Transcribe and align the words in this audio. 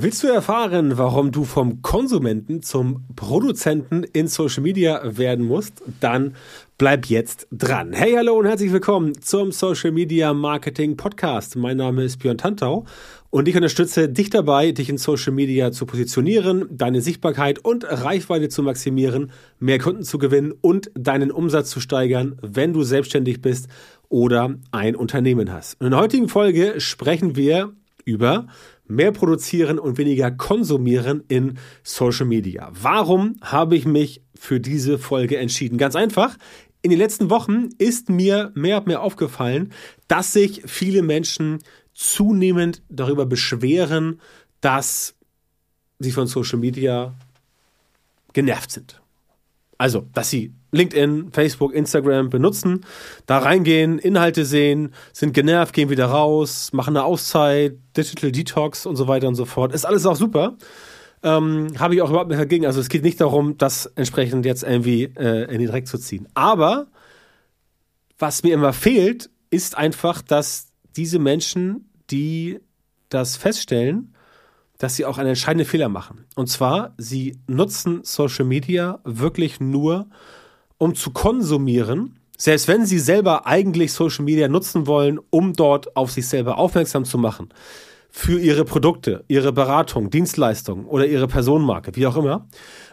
Willst 0.00 0.22
du 0.22 0.28
erfahren, 0.28 0.96
warum 0.96 1.32
du 1.32 1.42
vom 1.42 1.82
Konsumenten 1.82 2.62
zum 2.62 3.04
Produzenten 3.16 4.04
in 4.04 4.28
Social 4.28 4.62
Media 4.62 5.00
werden 5.04 5.44
musst? 5.44 5.82
Dann 5.98 6.36
bleib 6.76 7.06
jetzt 7.06 7.48
dran. 7.50 7.92
Hey, 7.92 8.12
hallo 8.12 8.38
und 8.38 8.46
herzlich 8.46 8.72
willkommen 8.72 9.20
zum 9.20 9.50
Social 9.50 9.90
Media 9.90 10.32
Marketing 10.32 10.96
Podcast. 10.96 11.56
Mein 11.56 11.78
Name 11.78 12.04
ist 12.04 12.18
Björn 12.18 12.38
Tantau 12.38 12.84
und 13.30 13.48
ich 13.48 13.56
unterstütze 13.56 14.08
dich 14.08 14.30
dabei, 14.30 14.70
dich 14.70 14.88
in 14.88 14.98
Social 14.98 15.32
Media 15.32 15.72
zu 15.72 15.84
positionieren, 15.84 16.66
deine 16.70 17.00
Sichtbarkeit 17.00 17.58
und 17.58 17.82
Reichweite 17.82 18.48
zu 18.48 18.62
maximieren, 18.62 19.32
mehr 19.58 19.80
Kunden 19.80 20.04
zu 20.04 20.18
gewinnen 20.18 20.52
und 20.60 20.92
deinen 20.94 21.32
Umsatz 21.32 21.70
zu 21.70 21.80
steigern, 21.80 22.38
wenn 22.40 22.72
du 22.72 22.84
selbstständig 22.84 23.42
bist 23.42 23.66
oder 24.08 24.54
ein 24.70 24.94
Unternehmen 24.94 25.52
hast. 25.52 25.76
In 25.82 25.90
der 25.90 25.98
heutigen 25.98 26.28
Folge 26.28 26.80
sprechen 26.80 27.34
wir 27.34 27.72
über 28.04 28.46
mehr 28.88 29.12
produzieren 29.12 29.78
und 29.78 29.98
weniger 29.98 30.30
konsumieren 30.30 31.22
in 31.28 31.58
Social 31.82 32.26
Media. 32.26 32.70
Warum 32.72 33.36
habe 33.42 33.76
ich 33.76 33.84
mich 33.84 34.22
für 34.34 34.60
diese 34.60 34.98
Folge 34.98 35.38
entschieden? 35.38 35.78
Ganz 35.78 35.94
einfach. 35.96 36.36
In 36.82 36.90
den 36.90 36.98
letzten 36.98 37.28
Wochen 37.30 37.70
ist 37.78 38.08
mir 38.08 38.52
mehr 38.54 38.78
und 38.78 38.86
mehr 38.86 39.02
aufgefallen, 39.02 39.72
dass 40.06 40.32
sich 40.32 40.62
viele 40.66 41.02
Menschen 41.02 41.58
zunehmend 41.92 42.82
darüber 42.88 43.26
beschweren, 43.26 44.20
dass 44.60 45.14
sie 45.98 46.12
von 46.12 46.26
Social 46.28 46.58
Media 46.58 47.14
genervt 48.32 48.70
sind. 48.70 49.00
Also, 49.78 50.06
dass 50.12 50.28
sie 50.28 50.52
LinkedIn, 50.72 51.30
Facebook, 51.32 51.72
Instagram 51.72 52.30
benutzen, 52.30 52.84
da 53.26 53.38
reingehen, 53.38 53.98
Inhalte 53.98 54.44
sehen, 54.44 54.92
sind 55.12 55.32
genervt, 55.32 55.72
gehen 55.72 55.88
wieder 55.88 56.06
raus, 56.06 56.72
machen 56.72 56.96
eine 56.96 57.04
Auszeit, 57.04 57.78
Digital 57.96 58.32
Detox 58.32 58.84
und 58.84 58.96
so 58.96 59.06
weiter 59.06 59.28
und 59.28 59.36
so 59.36 59.44
fort. 59.44 59.72
Ist 59.72 59.86
alles 59.86 60.04
auch 60.04 60.16
super. 60.16 60.56
Ähm, 61.22 61.68
Habe 61.78 61.94
ich 61.94 62.02
auch 62.02 62.10
überhaupt 62.10 62.28
nichts 62.28 62.42
dagegen. 62.42 62.66
Also 62.66 62.80
es 62.80 62.88
geht 62.88 63.02
nicht 63.04 63.20
darum, 63.20 63.56
das 63.56 63.86
entsprechend 63.86 64.44
jetzt 64.44 64.64
irgendwie 64.64 65.04
äh, 65.04 65.52
in 65.52 65.60
den 65.60 65.68
Dreck 65.68 65.86
zu 65.86 65.96
ziehen. 65.96 66.28
Aber 66.34 66.88
was 68.18 68.42
mir 68.42 68.54
immer 68.54 68.72
fehlt, 68.72 69.30
ist 69.50 69.78
einfach, 69.78 70.22
dass 70.22 70.68
diese 70.96 71.20
Menschen, 71.20 71.88
die 72.10 72.58
das 73.08 73.36
feststellen, 73.36 74.12
dass 74.78 74.94
sie 74.96 75.04
auch 75.04 75.18
einen 75.18 75.30
entscheidenden 75.30 75.66
Fehler 75.66 75.88
machen. 75.88 76.24
Und 76.36 76.48
zwar, 76.48 76.94
sie 76.96 77.38
nutzen 77.46 78.00
Social 78.04 78.44
Media 78.44 79.00
wirklich 79.04 79.60
nur, 79.60 80.08
um 80.78 80.94
zu 80.94 81.10
konsumieren, 81.10 82.18
selbst 82.36 82.68
wenn 82.68 82.86
sie 82.86 83.00
selber 83.00 83.46
eigentlich 83.46 83.92
Social 83.92 84.24
Media 84.24 84.46
nutzen 84.46 84.86
wollen, 84.86 85.18
um 85.30 85.52
dort 85.52 85.96
auf 85.96 86.12
sich 86.12 86.28
selber 86.28 86.56
aufmerksam 86.56 87.04
zu 87.04 87.18
machen. 87.18 87.48
Für 88.10 88.38
ihre 88.38 88.64
Produkte, 88.64 89.24
ihre 89.26 89.52
Beratung, 89.52 90.10
Dienstleistungen 90.10 90.86
oder 90.86 91.06
ihre 91.06 91.26
Personenmarke, 91.26 91.94
wie 91.96 92.06
auch 92.06 92.16
immer. 92.16 92.46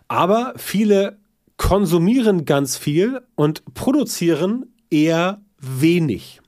Aber 0.08 0.54
viele 0.58 1.20
konsumieren 1.58 2.46
ganz 2.46 2.76
viel 2.76 3.22
und 3.36 3.64
produzieren 3.76 4.74
eher 4.90 5.42
wenig. 5.60 6.42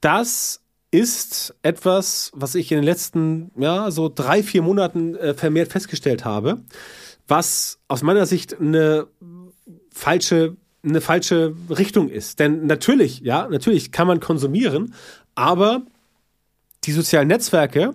Das 0.00 0.62
ist 0.90 1.54
etwas, 1.62 2.30
was 2.34 2.54
ich 2.54 2.72
in 2.72 2.78
den 2.78 2.84
letzten, 2.84 3.50
ja, 3.58 3.90
so 3.90 4.10
drei, 4.12 4.42
vier 4.42 4.62
Monaten 4.62 5.14
äh, 5.16 5.34
vermehrt 5.34 5.70
festgestellt 5.70 6.24
habe, 6.24 6.62
was 7.26 7.78
aus 7.88 8.02
meiner 8.02 8.24
Sicht 8.24 8.58
eine 8.58 9.06
falsche, 9.92 10.56
eine 10.82 11.00
falsche 11.00 11.54
Richtung 11.68 12.08
ist. 12.08 12.38
Denn 12.38 12.66
natürlich, 12.66 13.20
ja, 13.20 13.46
natürlich 13.48 13.92
kann 13.92 14.06
man 14.06 14.20
konsumieren, 14.20 14.94
aber 15.34 15.82
die 16.84 16.92
sozialen 16.92 17.28
Netzwerke 17.28 17.94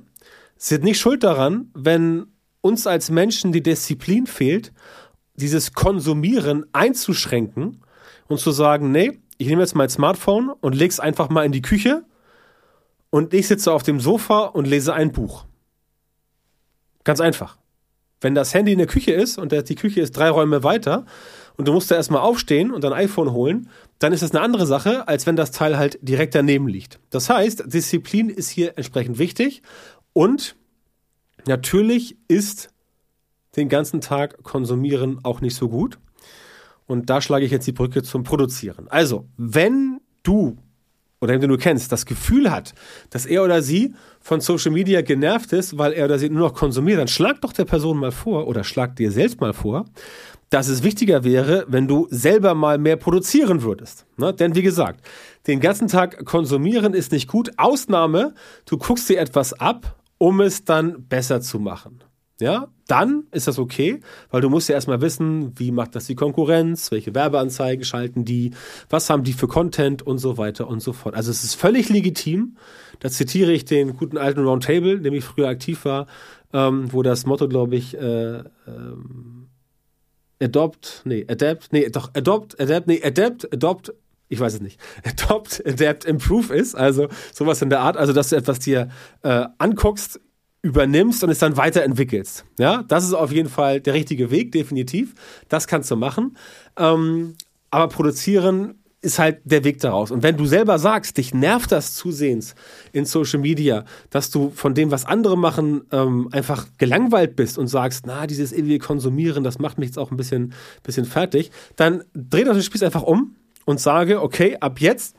sind 0.57 0.83
nicht 0.83 0.99
schuld 0.99 1.23
daran, 1.23 1.71
wenn 1.73 2.27
uns 2.61 2.85
als 2.85 3.09
Menschen 3.09 3.51
die 3.51 3.63
Disziplin 3.63 4.27
fehlt, 4.27 4.71
dieses 5.35 5.73
Konsumieren 5.73 6.65
einzuschränken 6.73 7.81
und 8.27 8.39
zu 8.39 8.51
sagen, 8.51 8.91
nee, 8.91 9.19
ich 9.37 9.47
nehme 9.47 9.61
jetzt 9.61 9.75
mein 9.75 9.89
Smartphone 9.89 10.51
und 10.61 10.75
lege 10.75 10.91
es 10.91 10.99
einfach 10.99 11.29
mal 11.29 11.43
in 11.43 11.51
die 11.51 11.63
Küche 11.63 12.05
und 13.13 13.31
ich 13.35 13.47
sitze 13.47 13.71
auf 13.71 13.83
dem 13.83 13.99
Sofa 13.99 14.45
und 14.45 14.65
lese 14.65 14.91
ein 14.91 15.11
Buch. 15.11 15.45
Ganz 17.03 17.21
einfach. 17.21 17.59
Wenn 18.21 18.33
das 18.33 18.55
Handy 18.55 18.71
in 18.71 18.79
der 18.79 18.87
Küche 18.87 19.11
ist 19.11 19.37
und 19.37 19.51
die 19.51 19.75
Küche 19.75 20.01
ist 20.01 20.17
drei 20.17 20.31
Räume 20.31 20.63
weiter 20.63 21.05
und 21.55 21.67
du 21.67 21.73
musst 21.73 21.91
da 21.91 21.95
erstmal 21.95 22.21
aufstehen 22.21 22.71
und 22.71 22.83
dein 22.83 22.91
iPhone 22.91 23.31
holen, 23.31 23.69
dann 23.99 24.13
ist 24.13 24.23
das 24.23 24.31
eine 24.31 24.41
andere 24.41 24.65
Sache, 24.65 25.07
als 25.07 25.27
wenn 25.27 25.35
das 25.35 25.51
Teil 25.51 25.77
halt 25.77 25.99
direkt 26.01 26.33
daneben 26.33 26.67
liegt. 26.67 26.99
Das 27.11 27.29
heißt, 27.29 27.71
Disziplin 27.71 28.29
ist 28.29 28.49
hier 28.49 28.79
entsprechend 28.79 29.19
wichtig 29.19 29.61
und 30.13 30.55
natürlich 31.45 32.17
ist 32.27 32.69
den 33.55 33.69
ganzen 33.69 34.01
Tag 34.01 34.41
konsumieren 34.41 35.19
auch 35.21 35.39
nicht 35.39 35.55
so 35.55 35.69
gut. 35.69 35.99
Und 36.87 37.11
da 37.11 37.21
schlage 37.21 37.45
ich 37.45 37.51
jetzt 37.51 37.67
die 37.67 37.73
Brücke 37.73 38.01
zum 38.01 38.23
Produzieren. 38.23 38.87
Also, 38.87 39.27
wenn 39.37 40.01
du 40.23 40.57
oder 41.23 41.37
den 41.37 41.49
du 41.49 41.57
kennst, 41.57 41.91
das 41.91 42.05
Gefühl 42.05 42.51
hat, 42.51 42.73
dass 43.09 43.25
er 43.25 43.43
oder 43.43 43.61
sie 43.61 43.95
von 44.19 44.41
Social 44.41 44.71
Media 44.71 45.01
genervt 45.01 45.53
ist, 45.53 45.77
weil 45.77 45.93
er 45.93 46.05
oder 46.05 46.19
sie 46.19 46.29
nur 46.29 46.49
noch 46.49 46.53
konsumiert, 46.53 46.99
dann 46.99 47.07
schlag 47.07 47.39
doch 47.41 47.53
der 47.53 47.65
Person 47.65 47.97
mal 47.97 48.11
vor 48.11 48.47
oder 48.47 48.63
schlag 48.63 48.97
dir 48.97 49.09
selbst 49.09 49.39
mal 49.39 49.53
vor, 49.53 49.85
dass 50.49 50.67
es 50.67 50.83
wichtiger 50.83 51.23
wäre, 51.23 51.65
wenn 51.69 51.87
du 51.87 52.07
selber 52.11 52.53
mal 52.53 52.77
mehr 52.77 52.97
produzieren 52.97 53.63
würdest. 53.63 54.05
Ne? 54.17 54.33
Denn 54.33 54.53
wie 54.53 54.61
gesagt, 54.61 54.99
den 55.47 55.61
ganzen 55.61 55.87
Tag 55.87 56.25
konsumieren 56.25 56.93
ist 56.93 57.11
nicht 57.13 57.27
gut. 57.27 57.51
Ausnahme, 57.57 58.35
du 58.65 58.77
guckst 58.77 59.09
dir 59.09 59.19
etwas 59.19 59.53
ab, 59.53 59.95
um 60.17 60.41
es 60.41 60.65
dann 60.65 61.07
besser 61.07 61.41
zu 61.41 61.57
machen 61.59 62.03
ja, 62.43 62.67
dann 62.87 63.23
ist 63.31 63.47
das 63.47 63.57
okay, 63.57 64.01
weil 64.29 64.41
du 64.41 64.49
musst 64.49 64.67
ja 64.67 64.75
erstmal 64.75 64.99
wissen, 64.99 65.57
wie 65.57 65.71
macht 65.71 65.95
das 65.95 66.07
die 66.07 66.15
Konkurrenz, 66.15 66.91
welche 66.91 67.15
Werbeanzeigen 67.15 67.85
schalten 67.85 68.25
die, 68.25 68.51
was 68.89 69.09
haben 69.09 69.23
die 69.23 69.31
für 69.31 69.47
Content 69.47 70.01
und 70.01 70.17
so 70.17 70.37
weiter 70.37 70.67
und 70.67 70.81
so 70.81 70.91
fort. 70.91 71.15
Also 71.15 71.31
es 71.31 71.45
ist 71.45 71.55
völlig 71.55 71.87
legitim, 71.87 72.57
da 72.99 73.09
zitiere 73.09 73.53
ich 73.53 73.63
den 73.63 73.95
guten 73.95 74.17
alten 74.17 74.41
Roundtable, 74.41 74.99
dem 74.99 75.13
ich 75.13 75.23
früher 75.23 75.47
aktiv 75.47 75.85
war, 75.85 76.07
ähm, 76.51 76.91
wo 76.91 77.01
das 77.01 77.25
Motto, 77.25 77.47
glaube 77.47 77.77
ich, 77.77 77.95
äh, 77.97 78.39
ähm, 78.67 79.47
Adopt, 80.41 81.03
nee, 81.05 81.25
Adapt, 81.25 81.71
nee, 81.71 81.87
doch, 81.89 82.11
Adopt, 82.13 82.59
Adapt, 82.59 82.87
nee, 82.87 83.01
Adapt, 83.01 83.53
Adopt, 83.53 83.93
ich 84.27 84.41
weiß 84.41 84.55
es 84.55 84.61
nicht, 84.61 84.81
Adopt, 85.05 85.63
Adapt, 85.65 86.03
Improve 86.03 86.53
ist, 86.53 86.75
also 86.75 87.07
sowas 87.31 87.61
in 87.61 87.69
der 87.69 87.79
Art, 87.79 87.95
also 87.95 88.11
dass 88.11 88.31
du 88.31 88.35
etwas 88.35 88.59
dir 88.59 88.89
äh, 89.21 89.45
anguckst, 89.59 90.19
übernimmst 90.63 91.23
und 91.23 91.29
es 91.29 91.39
dann 91.39 91.57
weiterentwickelst. 91.57 92.45
Ja, 92.57 92.83
das 92.87 93.03
ist 93.03 93.13
auf 93.13 93.31
jeden 93.31 93.49
Fall 93.49 93.81
der 93.81 93.93
richtige 93.93 94.31
Weg, 94.31 94.53
definitiv. 94.53 95.13
Das 95.49 95.67
kannst 95.67 95.91
du 95.91 95.95
machen. 95.95 96.37
Ähm, 96.77 97.35
aber 97.69 97.89
produzieren 97.89 98.75
ist 99.01 99.19
halt 99.19 99.41
der 99.43 99.65
Weg 99.65 99.79
daraus. 99.79 100.11
Und 100.11 100.23
wenn 100.23 100.37
du 100.37 100.45
selber 100.45 100.79
sagst, 100.79 101.17
dich 101.17 101.33
nervt 101.33 101.73
das 101.73 101.93
zusehends 101.93 102.55
in 102.93 103.03
Social 103.03 103.39
Media, 103.39 103.83
dass 104.09 104.31
du 104.31 104.51
von 104.55 104.73
dem, 104.73 104.91
was 104.91 105.05
andere 105.05 105.37
machen, 105.37 105.81
ähm, 105.91 106.29
einfach 106.31 106.67
gelangweilt 106.77 107.35
bist 107.35 107.57
und 107.57 107.67
sagst, 107.67 108.07
na, 108.07 108.25
dieses 108.25 108.53
ewige 108.53 108.79
Konsumieren, 108.79 109.43
das 109.43 109.59
macht 109.59 109.77
mich 109.77 109.87
jetzt 109.87 109.99
auch 109.99 110.11
ein 110.11 110.17
bisschen, 110.17 110.53
bisschen 110.83 111.03
fertig, 111.03 111.51
dann 111.75 112.05
dreh 112.13 112.45
den 112.45 112.61
Spieß 112.61 112.83
einfach 112.83 113.03
um 113.03 113.35
und 113.65 113.81
sage, 113.81 114.21
okay, 114.21 114.55
ab 114.61 114.79
jetzt 114.79 115.17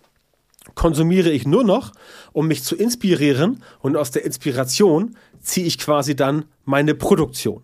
konsumiere 0.74 1.30
ich 1.30 1.46
nur 1.46 1.64
noch, 1.64 1.92
um 2.32 2.48
mich 2.48 2.62
zu 2.62 2.76
inspirieren 2.76 3.62
und 3.80 3.96
aus 3.96 4.10
der 4.10 4.24
Inspiration 4.24 5.16
ziehe 5.40 5.66
ich 5.66 5.78
quasi 5.78 6.16
dann 6.16 6.46
meine 6.64 6.94
Produktion. 6.94 7.62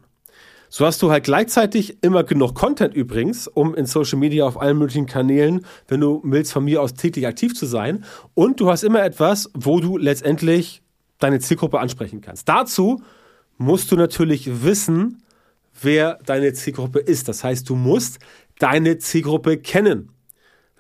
So 0.73 0.87
hast 0.87 1.03
du 1.03 1.11
halt 1.11 1.25
gleichzeitig 1.25 1.99
immer 2.01 2.23
genug 2.23 2.55
Content 2.55 2.95
übrigens, 2.95 3.49
um 3.49 3.75
in 3.75 3.87
Social 3.87 4.19
Media 4.21 4.47
auf 4.47 4.61
allen 4.61 4.79
möglichen 4.79 5.07
Kanälen, 5.07 5.67
wenn 5.89 6.01
du 6.01 6.21
willst, 6.25 6.53
von 6.53 6.65
mir 6.65 6.81
aus 6.81 6.95
täglich 6.95 7.27
aktiv 7.27 7.57
zu 7.57 7.67
sein. 7.67 8.05
Und 8.35 8.61
du 8.61 8.71
hast 8.71 8.85
immer 8.85 9.03
etwas, 9.03 9.51
wo 9.53 9.81
du 9.81 9.99
letztendlich 9.99 10.83
deine 11.19 11.41
Zielgruppe 11.41 11.81
ansprechen 11.81 12.21
kannst. 12.21 12.49
Dazu 12.49 13.03
musst 13.59 13.91
du 13.91 13.97
natürlich 13.97 14.63
wissen, 14.63 15.25
wer 15.83 16.21
deine 16.25 16.53
Zielgruppe 16.53 17.01
ist. 17.01 17.29
Das 17.29 17.43
heißt, 17.43 17.69
du 17.69 17.75
musst 17.75 18.21
deine 18.61 18.99
Zielgruppe 18.99 19.59
kennen. 19.59 20.13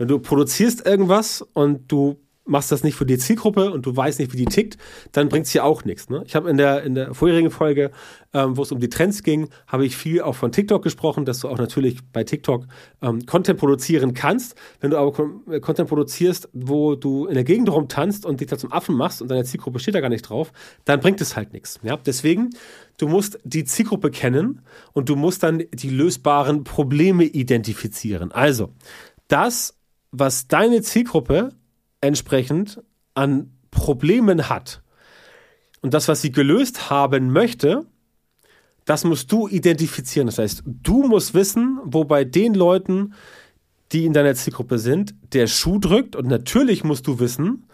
Wenn 0.00 0.08
du 0.08 0.19
produzierst 0.19 0.87
irgendwas 0.87 1.43
und 1.52 1.93
du 1.93 2.17
machst 2.47 2.73
das 2.73 2.82
nicht 2.82 2.94
für 2.94 3.05
die 3.05 3.19
Zielgruppe 3.19 3.70
und 3.70 3.85
du 3.85 3.94
weißt 3.94 4.19
nicht, 4.19 4.32
wie 4.32 4.38
die 4.38 4.47
tickt, 4.47 4.79
dann 5.12 5.29
bringt 5.29 5.44
es 5.44 5.52
dir 5.52 5.62
auch 5.62 5.85
nichts. 5.85 6.08
Ne? 6.08 6.23
Ich 6.26 6.35
habe 6.35 6.49
in 6.49 6.56
der, 6.56 6.85
in 6.85 6.94
der 6.94 7.12
vorherigen 7.12 7.50
Folge, 7.50 7.91
ähm, 8.32 8.56
wo 8.56 8.62
es 8.62 8.73
um 8.73 8.81
die 8.81 8.88
Trends 8.88 9.23
ging, 9.23 9.50
habe 9.67 9.85
ich 9.85 9.99
viel 9.99 10.23
auch 10.23 10.37
von 10.37 10.52
TikTok 10.52 10.82
gesprochen, 10.82 11.26
dass 11.26 11.41
du 11.41 11.49
auch 11.49 11.58
natürlich 11.58 11.99
bei 12.14 12.25
TikTok 12.25 12.64
ähm, 13.02 13.26
Content 13.26 13.61
produzieren 13.61 14.14
kannst. 14.14 14.55
Wenn 14.81 14.91
du 14.91 14.97
aber 14.97 15.12
äh, 15.50 15.61
Content 15.61 15.91
produzierst, 15.91 16.49
wo 16.55 16.94
du 16.94 17.26
in 17.26 17.35
der 17.35 17.44
Gegend 17.44 17.70
rumtanzt 17.70 18.25
und 18.25 18.41
dich 18.41 18.49
da 18.49 18.56
zum 18.56 18.73
Affen 18.73 18.96
machst 18.96 19.20
und 19.20 19.31
deine 19.31 19.44
Zielgruppe 19.44 19.81
steht 19.81 19.94
da 19.94 20.00
gar 20.00 20.08
nicht 20.08 20.23
drauf, 20.23 20.50
dann 20.87 21.00
bringt 21.00 21.20
es 21.20 21.37
halt 21.37 21.53
nichts. 21.53 21.79
Ja? 21.82 21.99
Deswegen, 21.99 22.49
du 22.96 23.06
musst 23.06 23.38
die 23.44 23.67
Zielgruppe 23.67 24.11
kennen 24.11 24.62
und 24.94 25.11
du 25.11 25.14
musst 25.14 25.43
dann 25.43 25.62
die 25.75 25.91
lösbaren 25.91 26.64
Probleme 26.64 27.25
identifizieren. 27.25 28.32
Also, 28.32 28.70
das 29.29 29.80
was 30.12 30.48
deine 30.48 30.82
Zielgruppe 30.82 31.50
entsprechend 32.00 32.82
an 33.14 33.52
Problemen 33.70 34.48
hat. 34.48 34.82
und 35.82 35.94
das, 35.94 36.08
was 36.08 36.20
sie 36.20 36.32
gelöst 36.32 36.90
haben 36.90 37.32
möchte, 37.32 37.86
das 38.84 39.04
musst 39.04 39.30
du 39.32 39.48
identifizieren. 39.48 40.26
Das 40.26 40.38
heißt, 40.38 40.62
du 40.66 41.04
musst 41.04 41.32
wissen, 41.32 41.78
wo 41.84 42.04
bei 42.04 42.24
den 42.24 42.54
Leuten, 42.54 43.14
die 43.92 44.04
in 44.04 44.12
deiner 44.12 44.34
Zielgruppe 44.34 44.78
sind, 44.78 45.14
der 45.32 45.46
Schuh 45.46 45.78
drückt. 45.78 46.16
Und 46.16 46.26
natürlich 46.26 46.84
musst 46.84 47.06
du 47.06 47.18
wissen, 47.18 47.66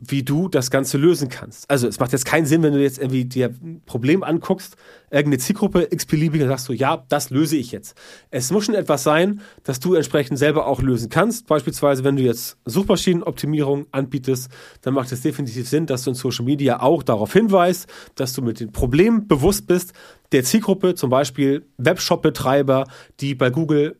wie 0.00 0.22
du 0.22 0.48
das 0.48 0.70
Ganze 0.70 0.96
lösen 0.96 1.28
kannst. 1.28 1.68
Also 1.68 1.88
es 1.88 1.98
macht 1.98 2.12
jetzt 2.12 2.24
keinen 2.24 2.46
Sinn, 2.46 2.62
wenn 2.62 2.72
du 2.72 2.80
jetzt 2.80 2.98
irgendwie 2.98 3.24
dir 3.24 3.48
ein 3.48 3.82
Problem 3.84 4.22
anguckst, 4.22 4.76
irgendeine 5.10 5.38
Zielgruppe 5.38 5.88
x-beliebige, 5.90 6.46
sagst 6.46 6.68
du, 6.68 6.72
ja, 6.72 7.04
das 7.08 7.30
löse 7.30 7.56
ich 7.56 7.72
jetzt. 7.72 7.96
Es 8.30 8.52
muss 8.52 8.66
schon 8.66 8.76
etwas 8.76 9.02
sein, 9.02 9.40
das 9.64 9.80
du 9.80 9.94
entsprechend 9.94 10.38
selber 10.38 10.66
auch 10.66 10.82
lösen 10.82 11.08
kannst. 11.08 11.46
Beispielsweise, 11.46 12.04
wenn 12.04 12.16
du 12.16 12.22
jetzt 12.22 12.58
Suchmaschinenoptimierung 12.64 13.86
anbietest, 13.90 14.50
dann 14.82 14.94
macht 14.94 15.10
es 15.10 15.22
definitiv 15.22 15.68
Sinn, 15.68 15.86
dass 15.86 16.04
du 16.04 16.10
in 16.10 16.14
Social 16.14 16.44
Media 16.44 16.80
auch 16.80 17.02
darauf 17.02 17.32
hinweist, 17.32 17.88
dass 18.14 18.34
du 18.34 18.42
mit 18.42 18.60
den 18.60 18.70
Problemen 18.70 19.26
bewusst 19.26 19.66
bist 19.66 19.94
der 20.32 20.44
Zielgruppe, 20.44 20.94
zum 20.94 21.10
Beispiel 21.10 21.66
Webshop-Betreiber, 21.78 22.84
die 23.20 23.34
bei 23.34 23.50
Google 23.50 23.96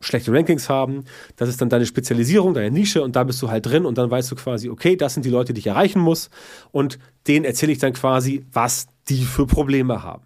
schlechte 0.00 0.32
Rankings 0.32 0.68
haben. 0.68 1.04
Das 1.36 1.48
ist 1.48 1.60
dann 1.60 1.68
deine 1.68 1.86
Spezialisierung, 1.86 2.54
deine 2.54 2.70
Nische 2.70 3.02
und 3.02 3.16
da 3.16 3.24
bist 3.24 3.40
du 3.42 3.50
halt 3.50 3.66
drin 3.66 3.86
und 3.86 3.98
dann 3.98 4.10
weißt 4.10 4.30
du 4.30 4.36
quasi, 4.36 4.68
okay, 4.68 4.96
das 4.96 5.14
sind 5.14 5.24
die 5.24 5.30
Leute, 5.30 5.54
die 5.54 5.60
ich 5.60 5.66
erreichen 5.66 6.00
muss 6.00 6.30
und 6.72 6.98
denen 7.26 7.44
erzähle 7.44 7.72
ich 7.72 7.78
dann 7.78 7.92
quasi, 7.92 8.44
was 8.52 8.86
die 9.08 9.24
für 9.24 9.46
Probleme 9.46 10.02
haben. 10.02 10.24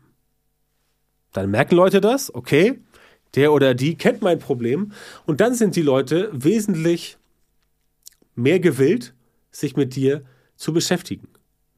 Dann 1.33 1.51
merken 1.51 1.77
Leute 1.77 2.01
das, 2.01 2.35
okay, 2.35 2.81
der 3.35 3.53
oder 3.53 3.75
die 3.75 3.97
kennt 3.97 4.23
mein 4.23 4.39
Problem 4.39 4.93
und 5.27 5.41
dann 5.41 5.55
sind 5.55 5.77
die 5.77 5.83
Leute 5.83 6.31
wesentlich 6.33 7.17
mehr 8.35 8.59
gewillt, 8.59 9.15
sich 9.51 9.77
mit 9.77 9.95
dir 9.95 10.25
zu 10.57 10.73
beschäftigen. 10.73 11.29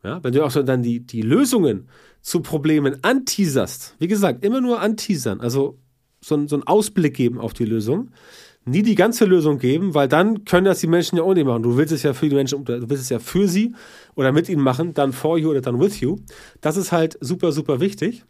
Ja, 0.02 0.22
wenn 0.24 0.32
du 0.32 0.44
auch 0.44 0.52
dann 0.52 0.82
die, 0.82 1.00
die 1.00 1.22
Lösungen 1.22 1.88
zu 2.22 2.40
Problemen 2.40 3.04
anteaserst, 3.04 3.94
wie 3.98 4.08
gesagt, 4.08 4.44
immer 4.44 4.60
nur 4.60 4.80
anteasern, 4.80 5.40
also 5.40 5.78
so, 6.22 6.46
so 6.46 6.56
einen 6.56 6.66
Ausblick 6.66 7.14
geben 7.14 7.38
auf 7.38 7.52
die 7.52 7.64
Lösung. 7.64 8.10
Nie 8.64 8.82
die 8.82 8.94
ganze 8.94 9.24
Lösung 9.24 9.58
geben, 9.58 9.94
weil 9.94 10.06
dann 10.06 10.44
können 10.44 10.66
das 10.66 10.78
die 10.78 10.86
Menschen 10.86 11.16
ja 11.16 11.24
auch 11.24 11.34
nicht 11.34 11.46
machen. 11.46 11.64
Du 11.64 11.76
willst 11.76 11.92
es 11.92 12.04
ja 12.04 12.14
für 12.14 12.28
die 12.28 12.36
Menschen, 12.36 12.64
du 12.64 12.88
willst 12.88 13.02
es 13.02 13.08
ja 13.08 13.18
für 13.18 13.48
sie 13.48 13.74
oder 14.14 14.30
mit 14.30 14.48
ihnen 14.48 14.62
machen, 14.62 14.94
dann 14.94 15.12
for 15.12 15.36
you 15.36 15.50
oder 15.50 15.60
dann 15.60 15.80
with 15.80 16.00
you. 16.00 16.18
Das 16.60 16.76
ist 16.76 16.92
halt 16.92 17.18
super, 17.20 17.50
super 17.50 17.80
wichtig. 17.80 18.24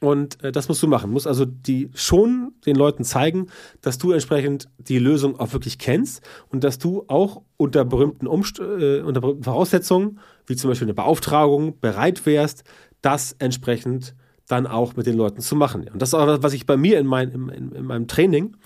Und 0.00 0.42
äh, 0.44 0.52
das 0.52 0.68
musst 0.68 0.82
du 0.82 0.86
machen. 0.86 1.08
Du 1.08 1.14
musst 1.14 1.26
also 1.26 1.44
die 1.44 1.90
schon 1.94 2.52
den 2.66 2.76
Leuten 2.76 3.04
zeigen, 3.04 3.48
dass 3.80 3.98
du 3.98 4.12
entsprechend 4.12 4.68
die 4.78 4.98
Lösung 4.98 5.38
auch 5.38 5.52
wirklich 5.52 5.78
kennst 5.78 6.22
und 6.50 6.62
dass 6.62 6.78
du 6.78 7.04
auch 7.08 7.42
unter 7.56 7.84
berühmten, 7.84 8.26
Umst 8.26 8.60
äh, 8.60 9.00
unter 9.00 9.20
berühmten 9.20 9.44
Voraussetzungen, 9.44 10.20
wie 10.46 10.56
zum 10.56 10.70
Beispiel 10.70 10.86
eine 10.86 10.94
Beauftragung, 10.94 11.80
bereit 11.80 12.24
wärst, 12.26 12.64
das 13.02 13.34
entsprechend 13.38 14.14
dann 14.48 14.66
auch 14.66 14.96
mit 14.96 15.06
den 15.06 15.16
Leuten 15.16 15.40
zu 15.40 15.56
machen. 15.56 15.88
Und 15.88 16.00
das 16.00 16.10
ist 16.10 16.14
auch 16.14 16.42
was 16.42 16.52
ich 16.52 16.66
bei 16.66 16.76
mir 16.76 16.98
in, 16.98 17.06
mein, 17.06 17.30
in, 17.30 17.48
in, 17.48 17.72
in 17.72 17.84
meinem 17.84 18.08
Training 18.08 18.56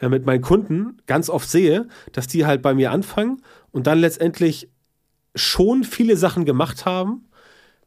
äh, 0.00 0.08
mit 0.08 0.26
meinen 0.26 0.42
Kunden 0.42 0.98
ganz 1.06 1.28
oft 1.28 1.48
sehe, 1.48 1.88
dass 2.12 2.26
die 2.26 2.46
halt 2.46 2.62
bei 2.62 2.74
mir 2.74 2.90
anfangen 2.92 3.42
und 3.72 3.86
dann 3.86 3.98
letztendlich 3.98 4.68
schon 5.34 5.84
viele 5.84 6.16
Sachen 6.16 6.44
gemacht 6.44 6.86
haben, 6.86 7.24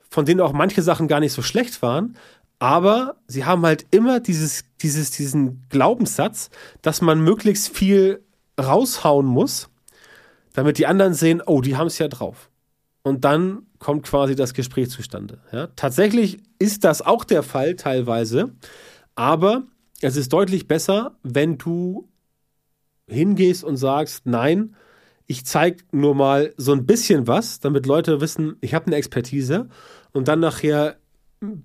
von 0.09 0.25
denen 0.25 0.41
auch 0.41 0.53
manche 0.53 0.81
Sachen 0.81 1.07
gar 1.07 1.19
nicht 1.19 1.33
so 1.33 1.41
schlecht 1.41 1.81
waren, 1.81 2.17
aber 2.59 3.17
sie 3.27 3.45
haben 3.45 3.65
halt 3.65 3.85
immer 3.91 4.19
dieses, 4.19 4.65
dieses, 4.81 5.11
diesen 5.11 5.63
Glaubenssatz, 5.69 6.49
dass 6.81 7.01
man 7.01 7.21
möglichst 7.21 7.69
viel 7.69 8.23
raushauen 8.59 9.25
muss, 9.25 9.69
damit 10.53 10.79
die 10.79 10.87
anderen 10.87 11.13
sehen, 11.13 11.41
oh, 11.45 11.61
die 11.61 11.77
haben 11.77 11.87
es 11.87 11.99
ja 11.99 12.07
drauf. 12.07 12.49
Und 13.03 13.25
dann 13.25 13.66
kommt 13.79 14.03
quasi 14.03 14.35
das 14.35 14.53
Gespräch 14.53 14.89
zustande. 14.89 15.39
Ja? 15.51 15.67
Tatsächlich 15.75 16.39
ist 16.59 16.83
das 16.83 17.01
auch 17.01 17.23
der 17.23 17.43
Fall 17.43 17.75
teilweise, 17.75 18.53
aber 19.15 19.63
es 20.01 20.15
ist 20.15 20.33
deutlich 20.33 20.67
besser, 20.67 21.17
wenn 21.23 21.57
du 21.57 22.07
hingehst 23.07 23.63
und 23.63 23.77
sagst, 23.77 24.25
nein, 24.25 24.75
ich 25.25 25.45
zeige 25.45 25.83
nur 25.91 26.15
mal 26.15 26.53
so 26.57 26.71
ein 26.71 26.85
bisschen 26.85 27.27
was, 27.27 27.59
damit 27.59 27.85
Leute 27.85 28.21
wissen, 28.21 28.57
ich 28.61 28.73
habe 28.73 28.87
eine 28.87 28.95
Expertise 28.95 29.69
und 30.13 30.27
dann 30.27 30.39
nachher 30.39 30.97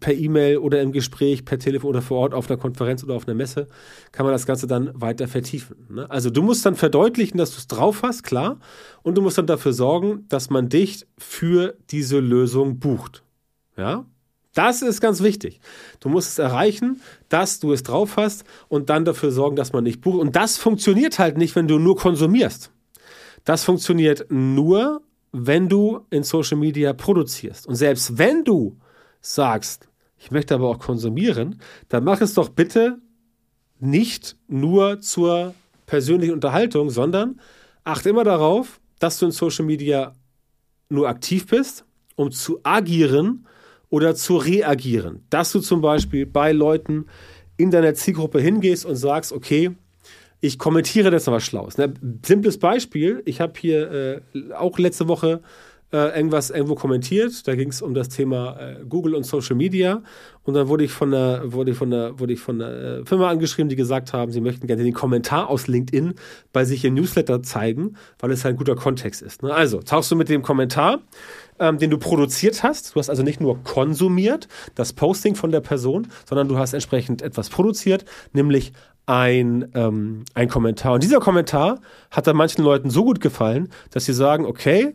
per 0.01 0.13
E-Mail 0.13 0.59
oder 0.59 0.83
im 0.83 0.93
Gespräch, 0.93 1.45
per 1.45 1.59
Telefon 1.59 1.91
oder 1.91 2.03
vor 2.03 2.19
Ort 2.19 2.35
auf 2.35 2.51
einer 2.51 2.59
Konferenz 2.59 3.03
oder 3.03 3.15
auf 3.15 3.27
einer 3.27 3.35
Messe, 3.35 3.69
kann 4.11 4.27
man 4.27 4.33
das 4.33 4.45
Ganze 4.45 4.67
dann 4.67 4.91
weiter 4.95 5.29
vertiefen. 5.29 5.87
Ne? 5.89 6.11
Also 6.11 6.31
du 6.31 6.43
musst 6.43 6.67
dann 6.67 6.75
verdeutlichen, 6.75 7.39
dass 7.39 7.53
du 7.53 7.59
es 7.59 7.67
drauf 7.69 8.03
hast, 8.03 8.23
klar, 8.23 8.59
und 9.03 9.17
du 9.17 9.23
musst 9.23 9.39
dann 9.39 9.47
dafür 9.47 9.73
sorgen, 9.73 10.27
dass 10.29 10.51
man 10.51 10.69
dich 10.69 11.07
für 11.17 11.77
diese 11.91 12.19
Lösung 12.21 12.79
bucht. 12.81 13.23
Ja? 13.77 14.05
Das 14.55 14.83
ist 14.83 15.01
ganz 15.01 15.23
wichtig. 15.23 15.61
Du 16.01 16.11
musst 16.11 16.29
es 16.29 16.39
erreichen, 16.39 17.01
dass 17.31 17.59
du 17.59 17.73
es 17.73 17.83
drauf 17.83 18.17
hast 18.17 18.45
und 18.69 18.91
dann 18.91 19.07
dafür 19.07 19.33
sorgen, 19.33 19.57
dass 19.57 19.73
man 19.73 19.87
dich 19.87 20.03
bucht. 20.03 20.21
Und 20.21 20.37
das 20.37 20.59
funktioniert 20.59 21.19
halt 21.19 21.39
nicht, 21.39 21.57
wenn 21.57 21.69
du 21.69 21.79
nur 21.79 21.97
konsumierst. 21.97 22.71
Das 23.45 23.65
funktioniert 23.65 24.27
nur, 24.29 25.01
wenn 25.33 25.71
du 25.71 26.01
in 26.11 26.23
Social 26.23 26.59
Media 26.59 26.93
produzierst. 26.93 27.67
Und 27.67 27.77
selbst 27.77 28.19
wenn 28.19 28.45
du 28.45 28.77
sagst, 29.23 29.89
ich 30.19 30.31
möchte 30.31 30.55
aber 30.55 30.69
auch 30.69 30.79
konsumieren, 30.79 31.61
dann 31.89 32.05
mach 32.05 32.21
es 32.21 32.35
doch 32.35 32.51
bitte 32.51 32.99
nicht 33.81 34.37
nur 34.47 35.01
zur 35.01 35.55
persönlichen 35.87 36.35
Unterhaltung, 36.35 36.91
sondern 36.91 37.41
achte 37.85 38.11
immer 38.11 38.25
darauf, 38.25 38.81
dass 38.99 39.19
du 39.19 39.27
in 39.27 39.33
Social 39.33 39.65
Media 39.65 40.15
nur 40.89 41.09
aktiv 41.09 41.47
bist, 41.47 41.85
um 42.15 42.31
zu 42.31 42.61
agieren 42.63 43.47
oder 43.89 44.15
zu 44.15 44.37
reagieren. 44.37 45.25
Dass 45.31 45.51
du 45.53 45.61
zum 45.61 45.81
Beispiel 45.81 46.27
bei 46.27 46.53
Leuten 46.53 47.07
in 47.57 47.71
deiner 47.71 47.95
Zielgruppe 47.95 48.41
hingehst 48.41 48.85
und 48.85 48.97
sagst, 48.97 49.33
okay, 49.33 49.73
ich 50.41 50.59
kommentiere 50.59 51.11
das 51.11 51.27
noch 51.27 51.35
was 51.35 51.45
Schlaues. 51.45 51.77
Simples 52.25 52.59
Beispiel, 52.59 53.23
ich 53.25 53.41
habe 53.41 53.53
hier 53.59 53.91
äh, 54.35 54.53
auch 54.55 54.79
letzte 54.79 55.09
Woche 55.09 55.41
äh, 55.93 56.17
irgendwas 56.17 56.50
irgendwo 56.50 56.75
kommentiert. 56.75 57.47
Da 57.47 57.55
ging 57.55 57.69
es 57.69 57.83
um 57.83 57.94
das 57.94 58.09
Thema 58.09 58.56
äh, 58.59 58.85
Google 58.89 59.15
und 59.15 59.25
Social 59.25 59.56
Media. 59.56 60.03
Und 60.44 60.55
dann 60.55 60.69
wurde 60.69 60.85
ich 60.85 60.93
von 60.93 61.11
der, 61.11 61.53
wurde 61.53 61.73
ich 61.73 61.77
von 61.77 61.91
der, 61.91 62.19
wurde 62.19 62.33
ich 62.33 62.41
von 62.41 62.59
der 62.59 62.69
äh, 62.69 63.05
Firma 63.05 63.29
angeschrieben, 63.29 63.69
die 63.69 63.77
gesagt 63.77 64.12
haben, 64.12 64.33
sie 64.33 64.41
möchten 64.41 64.67
gerne 64.67 64.83
den 64.83 64.94
Kommentar 64.94 65.49
aus 65.49 65.69
LinkedIn 65.69 66.15
bei 66.53 66.65
sich 66.65 66.85
im 66.85 66.94
Newsletter 66.94 67.43
zeigen, 67.43 67.97
weil 68.19 68.31
es 68.31 68.44
halt 68.44 68.55
ein 68.55 68.59
guter 68.59 68.75
Kontext 68.75 69.23
ist. 69.23 69.43
Ne? 69.43 69.53
Also 69.53 69.81
tauchst 69.81 70.11
du 70.11 70.17
mit 70.17 70.29
dem 70.29 70.43
Kommentar, 70.43 71.00
ähm, 71.59 71.79
den 71.79 71.91
du 71.91 71.99
produziert 71.99 72.62
hast. 72.62 72.94
Du 72.94 72.99
hast 72.99 73.11
also 73.11 73.23
nicht 73.23 73.41
nur 73.41 73.62
konsumiert, 73.62 74.49
das 74.75 74.93
Posting 74.93 75.35
von 75.35 75.53
der 75.53 75.61
Person, 75.61 76.09
sondern 76.25 76.49
du 76.49 76.58
hast 76.58 76.72
entsprechend 76.72 77.22
etwas 77.22 77.51
produziert, 77.51 78.05
nämlich 78.32 78.72
ein, 79.06 79.69
ähm, 79.75 80.25
ein 80.34 80.49
Kommentar. 80.49 80.94
Und 80.94 81.03
dieser 81.03 81.20
Kommentar 81.20 81.81
hat 82.11 82.27
dann 82.27 82.37
manchen 82.37 82.65
Leuten 82.65 82.91
so 82.91 83.05
gut 83.05 83.20
gefallen, 83.20 83.69
dass 83.91 84.05
sie 84.05 84.15
sagen, 84.15 84.46
okay, 84.46 84.94